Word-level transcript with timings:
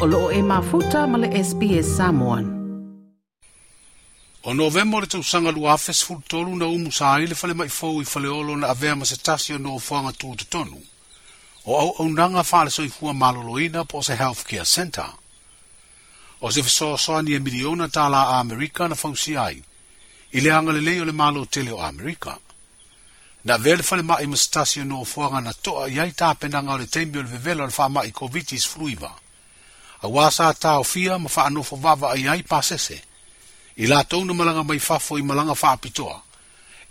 o 0.00 0.06
loo 0.12 0.28
e 0.30 0.40
mafuta 0.52 1.00
ma 1.10 1.16
le 1.22 1.28
SPS 1.48 1.86
Samoan. 1.98 2.44
O 4.42 4.50
novemba 4.60 4.96
o 4.96 5.00
le 5.02 5.06
tausaga 5.12 5.50
lua 5.56 5.70
afe 5.76 5.92
sefulutolu 6.00 6.50
na 6.56 6.64
umu 6.76 6.90
sa 6.98 7.08
i 7.22 7.26
le 7.30 7.36
falemaifou 7.42 7.94
i 8.02 8.08
faleolo 8.12 8.52
na 8.56 8.66
avea 8.74 8.94
ma 8.96 9.04
se 9.10 9.16
tasi 9.26 9.50
o 9.52 9.58
nofoaga 9.66 10.12
tuatotonu 10.20 10.80
o 11.66 12.64
i 12.90 12.94
fua 12.96 13.12
maloloina 13.22 13.80
po 13.90 13.96
se 14.08 14.14
healthcare 14.20 14.64
center 14.76 15.04
o 16.44 16.50
se 16.54 16.60
fesoasoa 16.68 17.20
nia 17.22 17.38
miliona 17.46 17.86
tala 17.96 18.20
a 18.24 18.34
amerika 18.44 18.82
na 18.88 18.94
fausia 19.02 19.40
ai 19.52 19.58
i 20.32 20.38
le 20.44 20.50
agalelei 20.58 20.98
o 21.00 21.04
le 21.08 21.12
malo 21.22 21.42
tele 21.52 21.72
o 21.76 21.80
amerika 21.90 22.32
na 23.44 23.52
avea 23.58 23.76
le 23.78 23.82
falemaʻi 23.88 24.24
ma 24.30 24.36
se 24.42 24.48
tasi 24.56 24.76
o 24.80 24.84
nofoaga 24.90 25.40
na 25.44 25.52
toʻa 25.64 25.84
i 25.94 26.00
ai 26.04 26.12
tapenaga 26.20 26.70
o 26.74 26.78
le 26.80 26.86
taimi 26.92 27.16
o 27.18 27.22
le 27.22 27.28
vevela 27.34 27.62
o 27.62 27.66
le 27.68 27.72
faamaʻi 27.78 28.10
koviti 28.18 28.56
sefuluiva 28.64 29.12
auā 30.02 30.30
sa 30.32 30.52
fia 30.84 31.18
ma 31.18 31.28
fa 31.28 31.42
faanofo 31.42 31.76
vava 31.76 32.10
ai 32.12 32.26
ai 32.26 32.42
pasese 32.42 33.00
i 33.76 33.86
latou 33.86 34.24
na 34.24 34.32
malanga 34.34 34.64
mai 34.64 34.78
fa 34.78 34.98
fafo 34.98 35.18
i 35.18 35.22
malaga 35.22 35.54
faapitoa 35.54 36.22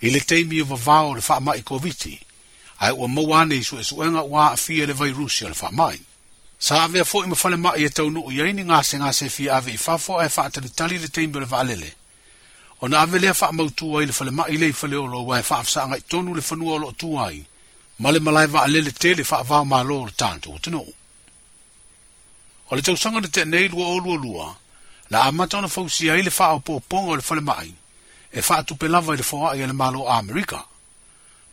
i 0.02 0.09
le 0.12 0.20
taimi 0.20 0.62
o 0.62 0.66
vavao 0.66 1.09
o 1.12 1.16
le 1.16 1.22
faamaʻi 1.22 1.63
koviti 1.63 2.20
ae 2.80 2.91
ua 2.91 3.08
maua 3.08 3.41
ane 3.41 3.55
i 3.55 3.62
suʻesuʻega 3.66 4.22
ua 4.30 4.55
fia 4.58 4.85
le 4.85 4.94
vairusi 4.94 5.45
o 5.45 5.49
le 5.49 5.58
mai 5.72 5.99
sa 6.59 6.84
ave 6.84 7.04
fo 7.04 7.04
avea 7.04 7.04
foʻi 7.04 7.27
ma 7.27 7.35
falemaʻi 7.35 7.85
e 7.85 7.90
taunuu 7.90 8.32
i 8.32 8.41
ai 8.41 8.54
ni 8.54 8.63
gasegase 8.63 9.30
fia 9.30 9.55
ave 9.57 9.71
i 9.71 9.77
fafo 9.77 10.20
ae 10.20 10.30
faatalitali 10.30 10.98
le 10.99 11.07
taimi 11.07 11.38
o 11.38 11.40
le 11.40 11.46
vaalele 11.46 11.94
ona 12.82 12.99
ave 12.99 13.20
lea 13.20 13.34
faamautū 13.34 13.99
ai 13.99 14.05
le 14.05 14.12
falemaʻi 14.13 14.54
i 14.54 14.57
le 14.57 14.68
ifaleolou 14.70 15.34
ae 15.34 15.41
faafasaaga 15.44 15.98
i 15.98 16.02
tonu 16.07 16.35
le 16.35 16.41
fanua 16.41 16.73
o 16.76 16.77
loo 16.77 16.91
tu 16.91 17.18
ai 17.20 17.44
ma 17.99 18.12
le 18.12 18.20
malae 18.20 18.46
vaalele 18.48 18.91
tele 18.91 19.23
faavao 19.23 19.66
mālō 19.66 20.02
o 20.04 20.05
le 20.05 20.12
tatou 20.18 20.55
atunuu 20.55 20.94
o 22.70 22.75
le 22.75 22.81
tausaga 22.81 23.20
le 23.20 23.27
teanei 23.29 23.67
lua 23.67 23.87
olualua 23.87 24.55
la 25.09 25.23
amata 25.23 25.57
ona 25.57 25.67
fausia 25.67 26.13
ai 26.13 26.21
le 26.21 26.29
faaopoopoga 26.29 27.12
o 27.12 27.15
le 27.15 27.21
falemaʻi 27.21 27.71
e 28.31 28.41
faatupe 28.41 28.87
lava 28.87 29.13
i 29.13 29.17
le 29.17 29.23
foaʻi 29.23 29.63
a 29.70 29.73
malo 29.73 30.05
a 30.09 30.17
amerika 30.17 30.65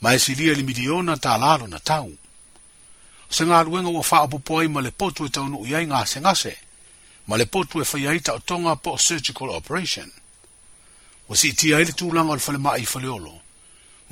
ma 0.01 0.13
e 0.15 0.19
silia 0.19 0.53
i 0.53 0.57
le 0.57 0.63
miliona 0.63 1.17
talalo 1.17 1.67
na 1.67 1.79
tau 1.79 2.13
o 2.13 3.33
se 3.33 3.45
galuega 3.45 3.89
ua 3.89 4.03
faaopoopo 4.03 4.59
ai 4.61 4.69
ma 4.69 4.81
le 4.81 4.91
potu 4.91 5.25
e 5.25 5.29
taunuu 5.29 5.67
i 5.67 5.75
ai 5.75 5.87
gasegase 5.87 6.57
ma 7.27 7.37
le 7.37 7.47
potu 7.47 7.81
e 7.81 7.85
faia 7.85 8.11
ai 8.11 8.21
taʻotoga 8.21 8.77
po 8.77 8.99
surgical 8.99 9.49
operation 9.51 10.13
ua 11.29 11.37
siitia 11.37 11.77
ai 11.77 11.85
le 11.85 11.93
tulaga 11.93 12.29
o 12.31 12.35
le 12.37 12.41
falemaʻi 12.45 12.83
i 12.83 12.87
faleolo 12.87 13.41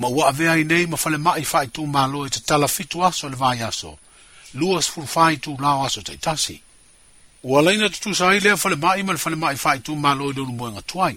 ma 0.01 0.07
ua 0.07 0.27
avea 0.29 0.51
ai 0.57 0.63
nei 0.63 0.87
ma 0.87 0.97
falemaʻi 0.97 1.85
malo 1.87 2.25
e 2.25 2.29
tatala 2.29 2.67
fitu 2.67 3.05
aso 3.05 3.27
o 3.27 3.29
le 3.29 3.35
vaiaso 3.35 3.97
lua 4.53 4.81
sfulufā 4.81 5.31
i 5.33 5.37
tulao 5.37 5.85
aso 5.85 6.01
taʻitasi 6.01 6.59
ua 7.45 7.61
laina 7.61 7.89
tutusai 7.89 8.39
lea 8.39 8.55
falemaʻi 8.55 9.03
ma 9.05 9.13
le 9.13 9.19
falemaʻi 9.23 9.57
faaitumālo 9.63 10.29
i 10.29 10.33
lona 10.37 10.53
moega 10.59 10.81
tuai 10.91 11.13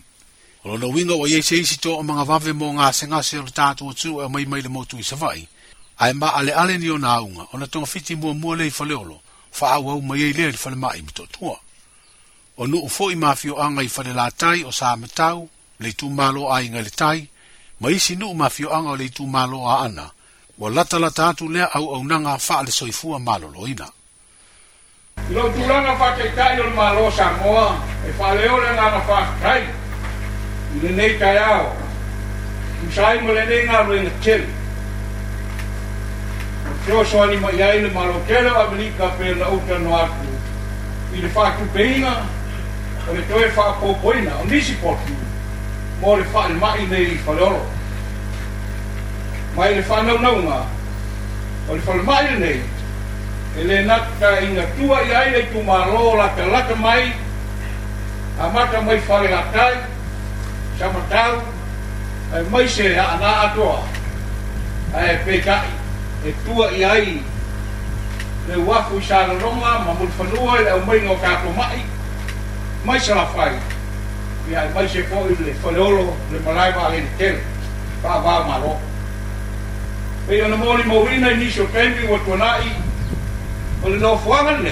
o 0.65 0.69
lona 0.69 0.87
uiga 0.87 1.15
ua 1.17 1.29
iaiseisi 1.29 1.77
toʻa 1.81 2.03
ma 2.05 2.15
gavave 2.21 2.53
mo 2.53 2.73
gasegase 2.73 3.39
o 3.39 3.43
le 3.43 3.51
tatou 3.51 3.91
atu 3.91 4.21
e 4.21 4.29
mai 4.29 4.45
mai 4.47 4.61
le 4.61 4.69
motui 4.69 5.01
savaʻi 5.11 5.47
ae 5.99 6.13
maʻaleʻale 6.13 6.79
ni 6.79 6.91
ona 6.91 7.09
auga 7.17 7.47
fiti 7.49 7.69
togafiti 7.73 8.17
muamua 8.17 8.57
lei 8.57 8.71
faleolo 8.71 9.21
faaauau 9.53 10.03
mai 10.03 10.23
ai 10.25 10.33
lea 10.33 10.49
i 10.53 10.53
le 10.53 10.61
falemaʻi 10.65 11.01
ma 11.05 11.11
toʻatua 11.17 11.55
o 12.61 12.67
nuu 12.67 12.89
foʻi 12.97 13.17
mafioaga 13.17 13.83
i 13.83 13.89
falelatai 13.89 14.65
o 14.69 14.73
sa 14.73 14.97
matau 14.97 15.49
le 15.81 15.89
itumālo 15.89 16.53
aiga 16.53 16.81
i 16.81 16.83
le 16.85 16.91
tai 16.91 17.29
ma 17.81 17.89
isi 17.91 18.17
nuu 18.21 18.35
mafioaga 18.35 18.89
o 18.91 18.97
le 19.01 19.05
itumālo 19.09 19.65
a 19.65 19.75
ana 19.87 20.11
ua 20.59 20.69
latalata 20.71 21.29
atu 21.29 21.49
lea 21.49 21.73
auaunaga 21.75 22.37
faʻale 22.47 22.71
soifua 22.71 23.17
malōlōina 23.19 23.89
Lo 25.31 25.43
tulanga 25.53 25.97
fa 25.97 26.15
ke 26.17 26.31
tai 26.35 26.59
o 26.61 26.71
malo 26.71 27.11
sa 27.11 27.33
moa, 27.43 27.77
e 28.07 28.13
fa 28.13 28.33
leo 28.35 28.57
le 28.61 28.67
ngana 28.73 29.01
fa 29.05 29.27
kai. 29.43 29.63
Le 30.83 30.89
nei 30.91 31.19
kai 31.19 31.37
ao. 31.37 31.77
Usai 32.89 33.19
mo 33.21 33.33
le 33.33 33.45
nei 33.45 33.67
ngā 33.67 33.85
rui 33.87 34.01
na 34.03 34.11
tel. 34.23 34.41
O 36.67 36.71
teo 36.87 37.05
soa 37.05 37.27
ni 37.27 37.37
ma 37.37 37.51
iai 37.51 37.83
le 37.83 37.91
malo 37.91 38.23
kele 38.27 38.51
wa 38.51 38.67
blika 38.73 39.07
pe 39.19 39.35
na 39.35 39.47
uta 39.53 39.79
no 39.79 39.97
aku. 39.99 40.33
I 41.13 41.21
le 41.21 41.29
fa 41.29 41.51
kupeina, 41.59 42.15
o 43.09 43.13
le 43.13 43.23
toe 43.29 43.51
fa 43.51 43.75
kōpoina, 43.81 44.33
o 44.41 44.45
nisi 44.45 44.75
poti. 44.81 45.13
Mo 46.01 46.17
le 46.17 46.25
fa 46.25 46.47
le 46.49 46.55
mai 46.55 46.87
nei 46.87 47.13
i 47.13 47.19
fa 47.19 47.33
loro. 47.33 47.67
Mai 49.57 49.75
le 49.75 49.83
fa 49.83 50.01
nau 50.03 50.19
nau 50.21 50.37
ngā. 50.49 50.63
O 51.69 51.75
le 51.75 51.81
fa 51.81 51.93
le 51.97 52.03
mai 52.03 52.39
nei, 52.39 52.61
e 53.57 53.65
le 53.65 53.83
naka 53.85 54.41
ina 54.41 54.63
tua 54.77 55.01
i 55.03 55.15
ai 55.15 55.31
le 55.31 55.43
tu 55.53 55.61
maro 55.63 56.15
la 56.17 56.29
ka 56.37 56.45
laka 56.47 56.75
mai 56.75 57.13
a 58.39 58.49
maka 58.49 58.81
mai 58.81 58.99
fare 59.01 59.29
la 59.29 59.43
kai 59.53 59.75
sa 60.79 60.89
matau 60.93 61.43
e 62.35 62.41
mai 62.51 62.69
se 62.69 62.97
a 62.99 63.17
na 63.21 63.41
atoa 63.49 63.83
a 64.95 65.01
e 65.13 65.17
pekai 65.25 65.67
e 66.27 66.35
tua 66.45 66.71
i 66.71 66.85
ai 66.85 67.23
le 68.49 68.57
wafu 68.57 68.99
i 68.99 69.03
sara 69.03 69.37
ronga 69.39 69.79
ma 69.85 69.93
mulu 69.93 70.13
fanua 70.17 70.59
e 70.61 70.63
le 70.63 70.71
au 70.71 70.85
mai 70.85 71.01
ngau 71.01 71.19
kato 71.21 71.49
mai 71.57 71.85
mai 72.85 72.99
se 73.01 73.15
la 73.15 73.25
fai 73.27 73.53
i 74.51 74.55
ai 74.55 74.69
mai 74.75 74.87
se 74.89 75.09
koi 75.09 75.37
le 75.41 75.55
faleolo 75.63 76.17
le 76.31 76.39
marai 76.45 76.73
wa 76.73 76.89
le 76.91 77.03
tele 77.17 77.43
pa 78.03 78.19
wa 78.21 78.45
maro 78.45 78.79
e 80.29 80.43
ana 80.45 80.57
mori 80.57 80.83
maurina 80.85 81.31
i 81.31 81.37
nisho 81.37 81.65
tembi 81.73 82.05
wa 82.07 82.19
tuanai 82.19 82.67
i 82.69 82.87
O 83.89 83.91
le 83.91 84.01
nofuanga 84.01 84.53
le, 84.61 84.71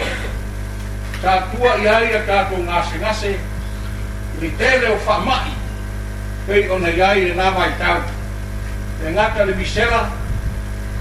ta 1.23 1.39
tua 1.51 1.71
i 1.81 1.87
aia 1.89 2.19
ta 2.29 2.43
ko 2.51 2.57
ngase 2.61 2.97
ngase, 3.01 3.31
ni 4.43 4.49
tele 4.61 4.87
o 4.93 4.97
whamai, 5.07 5.51
Pe 6.47 6.59
o 6.69 6.77
na 6.79 6.91
iai 6.95 7.21
le 7.25 7.35
nama 7.35 7.65
tau. 7.81 8.03
Te 9.01 9.11
ngata 9.11 9.45
le 9.49 9.53
bisela, 9.55 10.11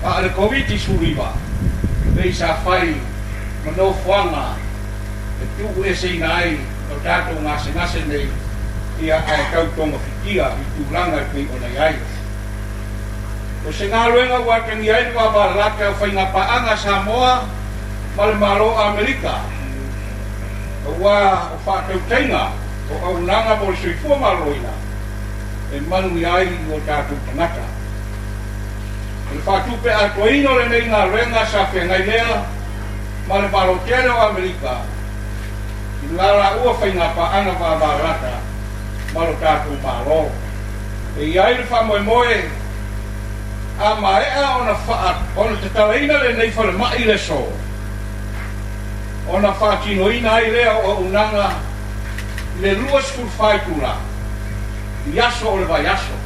pa 0.02 0.22
le 0.24 0.30
COVID 0.38 0.70
i 0.72 0.78
suriwa, 0.80 1.28
pei 2.16 2.32
sa 2.34 2.56
whai, 2.64 2.96
ma 3.66 3.72
nofuanga, 3.76 4.46
e 5.44 5.50
tuku 5.60 5.84
ese 5.84 6.08
i 6.16 6.22
ngai, 6.24 6.56
o 6.96 7.02
ta 7.04 7.20
ko 7.28 7.34
ngase 7.44 7.70
ngase 7.76 8.00
nei, 8.08 8.30
i 9.06 9.12
a 9.12 9.20
ai 9.28 9.44
tau 9.52 9.68
tonga 9.76 10.00
fitia, 10.06 10.48
i 10.56 10.64
tu 10.78 10.84
langa 10.94 11.20
pei 11.36 11.46
o 11.52 11.58
na 11.60 11.68
iai. 11.76 11.96
O 13.68 13.72
se 13.76 13.92
ngā 13.92 14.08
luenga 14.10 14.40
wakangiai, 14.48 15.12
wabarata, 15.20 15.90
o 15.92 16.00
whainga 16.00 16.26
paanga 16.32 16.78
Samoa, 16.80 17.36
o 17.44 17.62
male 18.16 18.32
malo 18.40 18.72
Amerika. 18.80 19.44
O 20.88 20.96
wa 21.04 21.52
o 21.52 21.58
fa 21.68 21.84
ke 21.88 22.00
o 22.00 22.96
au 23.04 23.16
nanga 23.28 23.60
mo 23.60 23.76
sui 23.76 23.92
fu 24.00 24.08
malo 24.16 24.56
ina. 24.56 24.72
E 25.76 25.80
manu 25.84 26.16
ya 26.18 26.40
i 26.40 26.50
mo 26.66 26.80
ta 26.88 27.04
tu 27.12 27.16
tanaka. 27.28 27.66
E 29.36 29.38
fa 29.44 29.60
tu 29.68 29.76
pe 29.84 29.92
a 29.92 30.12
ko 30.16 30.28
ino 30.28 30.56
le 30.58 30.68
nei 30.70 30.88
na 30.88 31.04
renga 31.12 31.44
sa 31.46 31.66
fe 31.68 31.84
nga 31.84 31.96
ilea 32.00 32.44
male 33.28 33.48
malo 33.52 33.76
kele 33.86 34.08
o 34.08 34.20
Amerika. 34.32 34.80
I 36.08 36.08
lala 36.16 36.56
ua 36.64 36.74
fa 36.74 36.88
pa 36.88 37.26
ana 37.36 37.52
va 37.60 37.76
va 37.82 37.90
rata 38.00 38.36
malo 39.14 39.36
ta 39.44 39.60
tu 39.68 39.76
E 41.20 41.26
ya 41.36 41.48
i 41.52 41.64
fa 41.68 41.84
mo 41.84 42.00
mo 42.00 42.24
e 42.24 42.48
a 43.80 43.94
mai 44.00 44.24
a 44.24 44.58
ona 44.64 44.76
fa 44.88 45.18
ona 45.36 45.58
te 45.60 45.68
tau 45.76 45.92
ina 45.92 46.16
le 46.24 46.32
nei 46.40 46.52
fa 46.56 46.64
le 46.64 46.72
mai 46.80 47.04
le 47.04 47.18
so 47.20 47.44
ona 49.34 49.50
whātinoina 49.60 50.30
ai 50.38 50.50
rea 50.54 50.74
o 50.86 50.94
unanga 51.02 51.50
le 52.62 52.74
rua 52.76 53.02
skul 53.02 53.26
whaitura 53.40 53.96
yaso 55.14 55.50
o 55.52 55.58
le 55.58 55.66
vai 55.66 55.84
yaso 55.84 56.18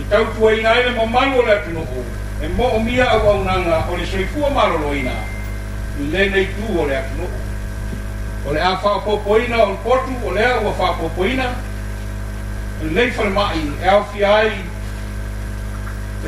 i 0.00 0.04
tau 0.10 0.26
tua 0.36 0.52
ina 0.52 0.74
ele 0.80 0.90
mo 0.96 1.06
manu 1.06 1.38
o 1.38 1.42
le 1.42 1.52
atunoko 1.54 2.04
e 2.44 2.48
mo 2.48 2.68
o 2.68 2.78
mia 2.80 3.04
au 3.10 3.28
au 3.30 3.44
nanga 3.44 3.84
o 3.92 3.96
le 3.96 4.06
soifua 4.06 4.50
marolo 4.50 4.94
ina 4.94 5.12
i 6.00 6.10
le 6.12 6.28
nei 6.28 6.46
tu 6.54 6.78
o 6.80 6.84
le 6.86 6.96
atunoko 6.96 7.46
o 8.46 8.52
le 8.52 8.60
a 8.60 8.70
wha 8.82 8.98
popo 9.00 9.38
ina 9.38 9.62
o 9.64 9.68
le 9.70 9.76
portu 9.84 10.12
o 10.26 10.30
le 10.32 10.44
a 10.52 10.60
ua 10.60 10.70
wha 10.70 10.92
popo 11.00 11.26
ina 11.26 11.44
o 11.48 12.82
e 12.82 12.84
le 12.84 12.90
nei 12.90 13.12
whare 13.16 13.30
mai 13.30 13.70
e 13.82 13.88
au 13.88 14.04
fi 14.12 14.22
ai 14.24 14.52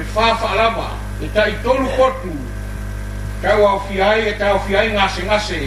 e 0.01 0.05
wha 0.15 0.33
wha 0.43 0.55
lama 0.57 0.89
e 1.21 1.29
ta 1.35 1.47
i 1.49 1.57
tolu 1.63 1.87
portu 1.97 2.50
tau 3.43 3.67
au 3.67 3.81
fiai 3.89 4.27
e 4.29 4.35
fiai 4.67 4.93
ngase 4.93 5.23
ngase 5.23 5.59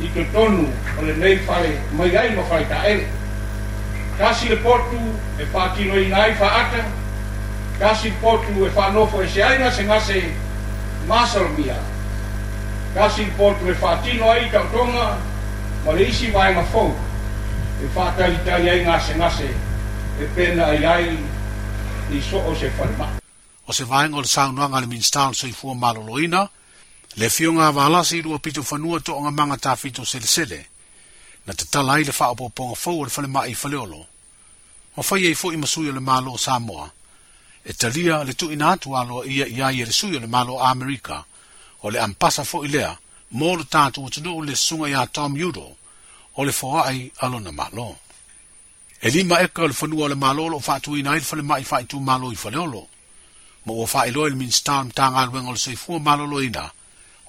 i 0.00 0.24
tonu 0.32 0.66
o 0.98 1.02
le 1.02 1.12
nei 1.14 1.36
fale 1.38 1.70
mai 1.92 2.14
ai 2.16 2.30
ma 2.34 2.42
ele 2.86 3.06
kasi 4.18 4.48
le 4.48 4.56
potu 4.56 4.98
e 5.38 5.44
faatinoina 5.52 6.16
ai 6.16 6.32
ata 6.38 6.84
kasi 7.78 8.10
potu 8.20 8.64
e 8.66 8.70
faanofo 8.70 9.20
e 9.22 9.28
ngase 9.28 10.32
masal 11.06 11.48
mia 11.56 11.76
kasi 12.94 13.22
potu 13.36 13.68
e 13.70 13.74
faatino 13.74 14.28
ai 14.30 14.50
tonga 14.50 15.16
ma 15.86 15.92
le 15.92 16.02
isi 16.02 16.30
vaegafou 16.30 16.92
e 17.80 17.88
tali 18.44 18.68
ai 18.70 18.82
ngase 18.84 19.48
e 20.20 20.24
pena 20.34 20.66
ai 20.66 20.84
ai 20.84 21.18
i 22.10 22.18
o 22.34 22.54
se 22.54 22.70
falemaʻi 22.78 23.17
o 23.68 23.72
se 23.72 23.84
vaenga 23.84 24.16
o 24.16 24.22
le 24.22 24.26
saunuanga 24.28 24.80
le 24.80 24.86
minsta 24.86 25.28
o 25.28 25.32
soi 25.32 25.52
fua 25.52 25.74
maloloina, 25.74 26.48
le 27.20 27.28
fio 27.30 27.50
ngā 27.52 27.68
wālasi 27.76 28.16
i 28.18 28.22
rua 28.24 28.38
pito 28.40 28.64
whanua 28.64 29.00
to 29.04 29.12
o 29.16 29.20
ngā 29.26 29.32
manga 29.36 29.56
tāwhito 29.60 30.06
sele 30.08 30.26
sele, 30.26 30.60
na 31.46 31.52
te 31.52 31.68
tala 31.70 31.98
i 32.00 32.06
le 32.08 32.12
wha 32.16 32.30
opo 32.32 32.48
ponga 32.48 32.74
fau 32.76 33.00
o 33.00 33.04
le 33.04 33.28
mai 33.28 33.50
i 33.50 33.54
whaleolo. 33.62 34.00
O 34.98 35.02
whai 35.08 35.26
e 35.30 35.34
fwoi 35.34 35.56
masui 35.60 35.88
o 35.88 35.92
le 35.92 36.00
malo 36.00 36.32
o 36.32 36.38
Samoa, 36.40 36.90
e 37.64 37.72
talia 37.74 38.22
le 38.24 38.32
tu 38.32 38.50
ina 38.50 38.70
atu 38.72 38.96
alo 38.96 39.20
ia 39.26 39.44
ia 39.46 39.68
i 39.70 39.84
le 39.84 39.92
sui 39.92 40.16
o 40.16 40.20
le 40.20 40.26
malo 40.26 40.54
o 40.56 40.60
Amerika, 40.64 41.20
o 41.82 41.90
le 41.90 41.98
ampasa 42.00 42.44
fwoi 42.44 42.68
lea, 42.68 42.96
mō 43.34 43.50
le 43.58 43.64
tātu 43.68 44.00
o 44.04 44.08
tunu 44.10 44.32
o 44.38 44.42
le 44.42 44.56
sunga 44.56 44.88
ia 44.88 45.04
Tom 45.06 45.36
Yudo, 45.36 45.70
o 46.40 46.44
le 46.44 46.52
fwoa 46.52 46.86
ai 46.88 47.12
alo 47.18 47.38
na 47.38 47.52
malo. 47.52 47.94
E 49.00 49.10
lima 49.10 49.38
eka 49.40 49.62
o 49.62 49.66
le 49.68 49.76
whanua 49.80 50.08
le 50.08 50.14
malo 50.14 50.48
o 50.56 50.60
fatu 50.60 50.96
ina 50.96 51.14
i 51.14 51.20
le 51.20 51.26
whale 51.30 51.42
mai 51.42 51.64
fai 51.64 51.82
whaitu 51.84 52.00
malo 52.00 52.32
i 52.32 52.36
whaleolo, 52.42 52.86
mo 53.64 53.82
o 53.82 53.86
fa 53.86 54.06
ilo 54.06 54.26
il 54.26 54.36
min 54.36 54.50
stam 54.52 54.90
tang 54.94 55.16
al 55.16 55.30
wen 55.32 55.48
ol 55.48 55.56
sei 55.58 55.74
fu 55.76 55.96
malo 55.98 56.24
lo 56.26 56.38
ina 56.42 56.66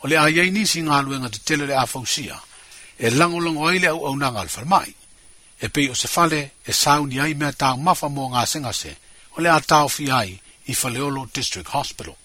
o 0.01 0.03
le 0.07 0.17
ai 0.17 0.39
ai 0.39 0.51
ni 0.51 0.65
sin 0.65 0.87
al 0.91 1.07
wen 1.09 1.25
at 1.25 1.37
tele 1.45 1.65
le 1.65 1.75
afausia 1.75 2.37
e 2.99 3.09
lang 3.09 3.33
o 3.33 3.39
lang 3.39 3.57
o 3.57 3.71
ile 3.71 3.87
au 3.89 4.05
au 4.05 4.15
nang 4.17 4.37
al 4.37 4.49
farmai 4.51 4.89
e 5.59 5.65
pe 5.69 5.89
o 5.89 5.93
se 5.93 6.07
fale 6.07 6.53
e 6.63 6.71
sau 6.71 7.03
ni 7.05 7.17
ai 7.19 7.33
ma 7.33 7.49
tang 7.51 7.79
ma 7.81 7.93
fa 7.93 8.07
mo 8.09 8.23
nga 8.31 8.45
sen 8.45 8.65
a 8.67 8.73
se 8.73 8.91
o 9.35 9.37
le 9.41 9.49
atao 9.49 9.87
fi 9.87 10.05
ai 10.09 10.31
i 10.71 10.73
faleolo 10.73 11.29
district 11.33 11.69
hospital 11.73 12.15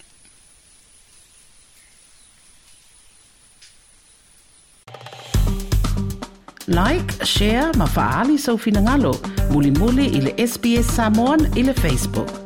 Like, 6.66 7.10
share, 7.28 7.70
ma 7.76 7.84
faali 7.84 8.38
sa 8.40 8.56
so 8.56 8.56
ufinangalo. 8.56 9.12
Muli-muli 9.52 10.08
ili 10.16 10.32
SBS 10.48 10.88
Samoan 10.96 11.52
ili 11.60 11.74
Facebook. 11.76 12.43